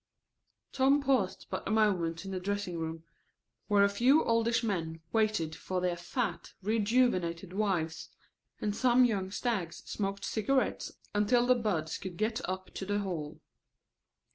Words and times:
Tom 0.71 0.99
paused 0.99 1.45
but 1.51 1.67
a 1.67 1.69
moment 1.69 2.25
in 2.25 2.31
the 2.31 2.39
dressing 2.39 2.79
room, 2.79 3.03
where 3.67 3.83
a 3.83 3.87
few 3.87 4.23
oldish 4.23 4.63
men 4.63 4.99
waited 5.13 5.55
for 5.55 5.79
their 5.79 5.95
fat, 5.95 6.53
rejuvenated 6.63 7.53
wives, 7.53 8.09
and 8.59 8.75
some 8.75 9.05
young 9.05 9.29
stags 9.29 9.83
smoked 9.85 10.25
cigarettes 10.25 10.91
until 11.13 11.45
the 11.45 11.53
buds 11.53 11.99
could 11.99 12.17
get 12.17 12.41
up 12.49 12.73
to 12.73 12.83
the 12.83 12.97
hall. 13.01 13.41